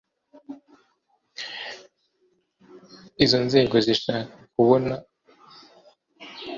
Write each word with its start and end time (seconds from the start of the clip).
Izo 3.23 3.37
nzego 3.47 3.75
zishaka 3.85 4.33
kubona 4.53 4.93